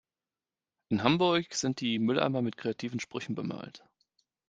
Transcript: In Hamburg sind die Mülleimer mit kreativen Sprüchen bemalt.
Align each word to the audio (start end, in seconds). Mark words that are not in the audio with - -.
In 0.87 1.03
Hamburg 1.03 1.53
sind 1.53 1.79
die 1.79 1.99
Mülleimer 1.99 2.41
mit 2.41 2.57
kreativen 2.57 2.99
Sprüchen 2.99 3.35
bemalt. 3.35 3.83